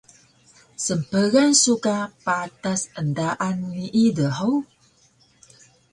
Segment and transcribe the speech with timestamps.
[0.83, 1.95] Snpgan su ka
[2.25, 4.61] patas endaan nii dhug?